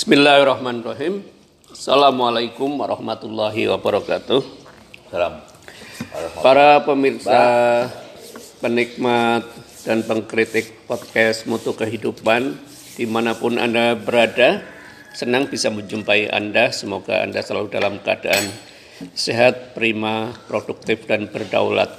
[0.00, 1.20] Bismillahirrahmanirrahim.
[1.68, 4.40] Assalamualaikum warahmatullahi wabarakatuh.
[5.12, 5.44] Salam.
[6.40, 7.40] Para pemirsa,
[8.64, 9.44] penikmat
[9.84, 12.56] dan pengkritik podcast Mutu Kehidupan
[12.96, 14.64] di mana pun Anda berada,
[15.12, 16.72] senang bisa menjumpai Anda.
[16.72, 18.48] Semoga Anda selalu dalam keadaan
[19.12, 21.92] sehat, prima, produktif, dan berdaulat.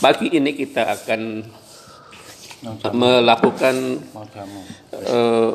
[0.00, 1.20] Pagi ini kita akan
[2.96, 3.76] melakukan
[5.04, 5.52] uh,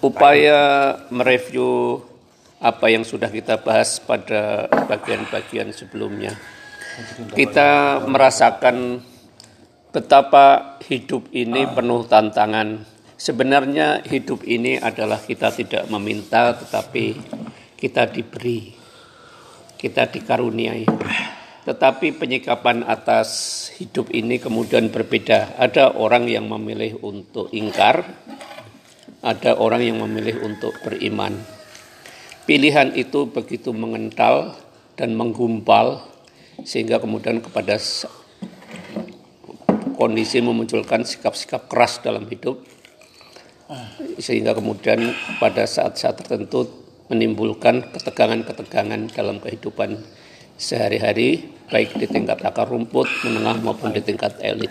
[0.00, 0.60] upaya
[1.12, 2.00] mereview
[2.60, 6.36] apa yang sudah kita bahas pada bagian-bagian sebelumnya.
[7.32, 9.00] Kita merasakan
[9.88, 12.84] betapa hidup ini penuh tantangan.
[13.16, 17.16] Sebenarnya hidup ini adalah kita tidak meminta tetapi
[17.80, 18.76] kita diberi.
[19.80, 20.84] Kita dikaruniai.
[21.64, 23.28] Tetapi penyikapan atas
[23.80, 25.56] hidup ini kemudian berbeda.
[25.56, 28.04] Ada orang yang memilih untuk ingkar,
[29.20, 31.36] ada orang yang memilih untuk beriman.
[32.48, 34.56] Pilihan itu begitu mengental
[34.96, 36.02] dan menggumpal
[36.64, 37.76] sehingga kemudian kepada
[39.96, 42.64] kondisi memunculkan sikap-sikap keras dalam hidup
[44.18, 46.66] sehingga kemudian pada saat-saat tertentu
[47.10, 50.00] menimbulkan ketegangan-ketegangan dalam kehidupan
[50.60, 54.70] sehari-hari baik di tingkat akar rumput, menengah maupun di tingkat elit.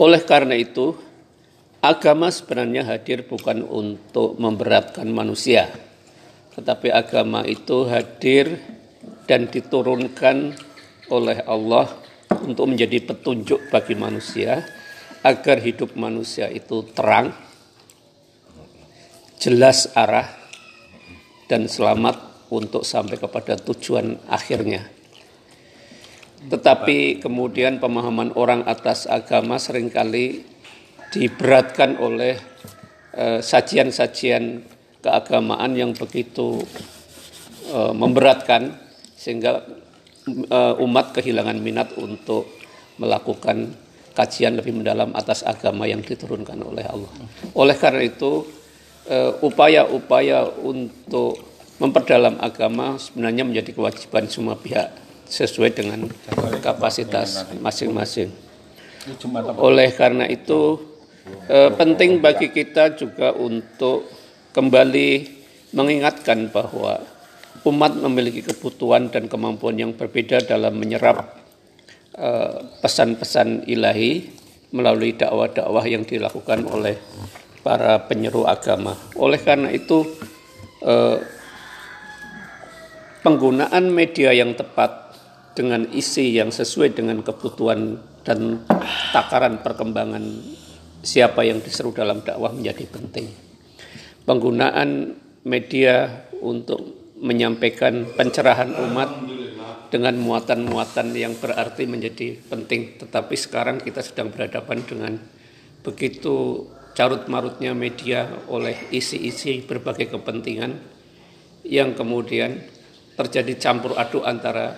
[0.00, 0.96] Oleh karena itu,
[1.84, 5.68] agama sebenarnya hadir bukan untuk memberatkan manusia,
[6.56, 8.56] tetapi agama itu hadir
[9.28, 10.56] dan diturunkan
[11.12, 11.92] oleh Allah
[12.48, 14.64] untuk menjadi petunjuk bagi manusia
[15.20, 17.36] agar hidup manusia itu terang,
[19.36, 20.32] jelas arah,
[21.52, 24.88] dan selamat untuk sampai kepada tujuan akhirnya.
[26.48, 30.53] Tetapi kemudian pemahaman orang atas agama sering kali
[31.14, 32.34] diberatkan oleh
[33.14, 36.64] eh, sajian-sajian keagamaan yang begitu
[37.68, 38.72] uh, memberatkan
[39.20, 39.60] sehingga
[40.48, 42.48] uh, umat kehilangan minat untuk
[42.96, 43.76] melakukan
[44.16, 47.12] kajian lebih mendalam atas agama yang diturunkan oleh Allah.
[47.52, 48.46] Oleh karena itu
[49.44, 51.36] upaya-upaya untuk
[51.76, 54.96] memperdalam agama sebenarnya menjadi kewajiban semua pihak
[55.28, 56.08] sesuai dengan
[56.64, 58.32] kapasitas masing-masing.
[59.60, 60.93] Oleh karena itu
[61.48, 64.08] eh, penting bagi kita juga untuk
[64.54, 65.10] kembali
[65.74, 67.02] mengingatkan bahwa
[67.64, 71.40] umat memiliki kebutuhan dan kemampuan yang berbeda dalam menyerap
[72.16, 74.42] eh, pesan-pesan ilahi
[74.74, 76.98] melalui dakwah-dakwah yang dilakukan oleh
[77.62, 78.98] para penyeru agama.
[79.14, 80.02] Oleh karena itu,
[80.84, 81.16] uh,
[83.24, 85.16] penggunaan media yang tepat
[85.56, 87.96] dengan isi yang sesuai dengan kebutuhan
[88.26, 88.66] dan
[89.14, 90.20] takaran perkembangan
[91.04, 93.28] siapa yang diseru dalam dakwah menjadi penting.
[94.24, 99.10] Penggunaan media untuk menyampaikan pencerahan umat
[99.92, 102.98] dengan muatan-muatan yang berarti menjadi penting.
[102.98, 105.12] Tetapi sekarang kita sedang berhadapan dengan
[105.84, 106.66] begitu
[106.96, 110.72] carut marutnya media oleh isi-isi berbagai kepentingan
[111.68, 112.64] yang kemudian
[113.14, 114.74] terjadi campur aduk antara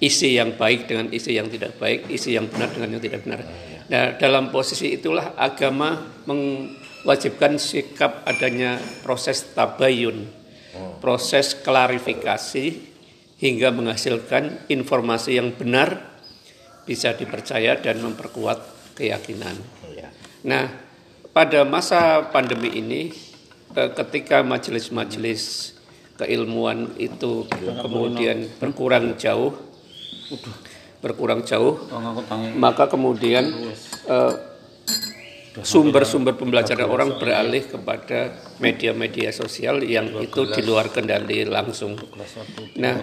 [0.00, 3.40] isi yang baik dengan isi yang tidak baik, isi yang benar dengan yang tidak benar.
[3.90, 10.30] Nah, dalam posisi itulah agama mewajibkan sikap adanya proses tabayun,
[11.02, 12.66] proses klarifikasi
[13.42, 16.06] hingga menghasilkan informasi yang benar
[16.86, 18.62] bisa dipercaya dan memperkuat
[18.94, 19.58] keyakinan.
[20.46, 20.70] Nah,
[21.34, 23.10] pada masa pandemi ini
[23.74, 25.74] eh, ketika majelis-majelis
[26.14, 29.56] keilmuan itu kemudian berkurang jauh
[31.00, 31.80] berkurang jauh
[32.56, 33.48] maka kemudian
[34.08, 34.34] eh,
[35.58, 41.98] sumber-sumber pembelajaran orang beralih kepada media-media sosial yang itu di luar kendali langsung.
[42.78, 43.02] Nah,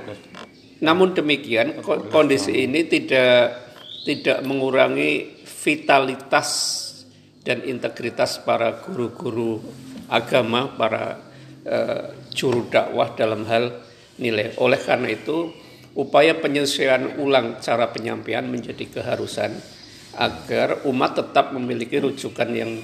[0.80, 3.68] namun demikian kondisi ini tidak
[4.08, 6.50] tidak mengurangi vitalitas
[7.44, 9.60] dan integritas para guru-guru
[10.08, 11.20] agama, para
[11.68, 13.84] uh, juru dakwah dalam hal
[14.16, 14.56] nilai.
[14.64, 15.52] Oleh karena itu,
[15.98, 19.58] upaya penyesuaian ulang cara penyampaian menjadi keharusan
[20.14, 22.78] agar umat tetap memiliki rujukan yang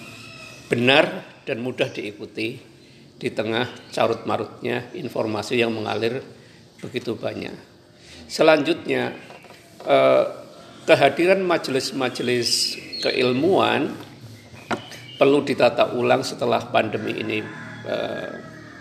[0.66, 2.58] benar dan mudah diikuti
[3.14, 6.26] di tengah carut marutnya informasi yang mengalir
[6.82, 7.54] begitu banyak.
[8.26, 9.14] Selanjutnya,
[9.86, 10.26] eh,
[10.90, 12.76] kehadiran majelis-majelis
[13.06, 13.94] keilmuan
[15.22, 17.40] perlu ditata ulang setelah pandemi ini
[17.86, 18.32] eh,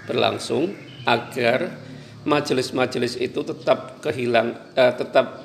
[0.09, 0.73] berlangsung
[1.05, 1.92] agar
[2.23, 5.43] majelis-majelis itu tetap kehilang uh, tetap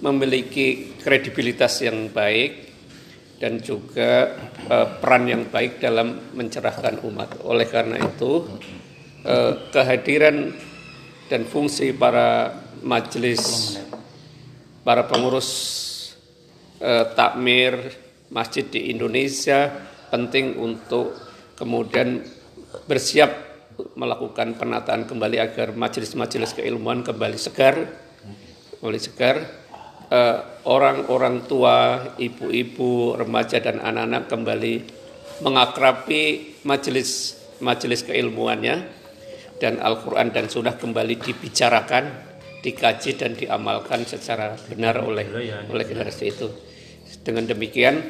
[0.00, 2.66] memiliki kredibilitas yang baik
[3.36, 4.32] dan juga
[4.68, 7.44] uh, peran yang baik dalam mencerahkan umat.
[7.44, 8.48] Oleh karena itu,
[9.28, 10.56] uh, kehadiran
[11.28, 13.76] dan fungsi para majelis,
[14.80, 15.50] para pengurus
[16.80, 17.92] uh, takmir
[18.32, 19.68] masjid di Indonesia
[20.08, 21.12] penting untuk
[21.58, 22.24] kemudian
[22.88, 23.45] bersiap
[23.96, 27.76] melakukan penataan kembali agar majelis-majelis keilmuan kembali segar,
[28.80, 29.36] kembali segar.
[30.06, 30.38] Eh,
[30.70, 34.74] orang-orang tua, ibu-ibu, remaja dan anak-anak kembali
[35.42, 38.94] mengakrabi majelis majelis keilmuannya.
[39.56, 42.12] Dan Al-Quran dan Sunnah kembali dibicarakan,
[42.60, 45.24] dikaji dan diamalkan secara benar oleh
[45.72, 46.52] oleh generasi itu.
[47.24, 48.04] Dengan demikian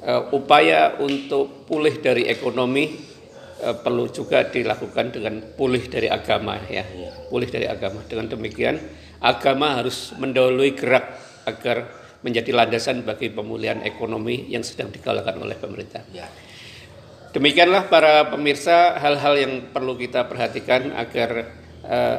[0.00, 3.17] uh, upaya untuk pulih dari ekonomi
[3.62, 7.10] uh, perlu juga dilakukan dengan pulih dari agama ya, iya.
[7.30, 8.02] pulih dari agama.
[8.06, 8.78] Dengan demikian
[9.18, 11.06] agama harus mendahului gerak
[11.46, 11.90] agar
[12.22, 16.02] menjadi landasan bagi pemulihan ekonomi yang sedang digalakan oleh pemerintah.
[16.10, 16.26] Ya.
[17.30, 21.30] Demikianlah para pemirsa hal-hal yang perlu kita perhatikan agar
[21.84, 22.18] uh,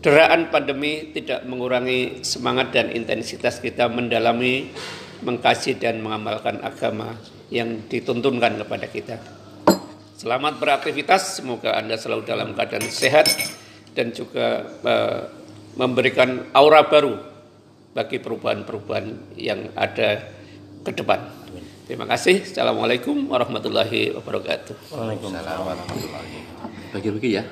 [0.00, 4.70] deraan pandemi tidak mengurangi semangat dan intensitas kita mendalami,
[5.24, 7.16] mengkaji dan mengamalkan agama
[7.52, 9.16] yang dituntunkan kepada kita.
[10.24, 13.28] Selamat beraktivitas, semoga Anda selalu dalam keadaan sehat
[13.92, 15.28] dan juga uh,
[15.76, 17.20] memberikan aura baru
[17.92, 20.24] bagi perubahan-perubahan yang ada
[20.80, 21.28] ke depan.
[21.84, 22.40] Terima kasih.
[22.40, 24.96] Assalamualaikum warahmatullahi wabarakatuh.
[24.96, 26.96] Waalaikumsalam warahmatullahi wabarakatuh.
[26.96, 27.44] Bagi-bagi ya.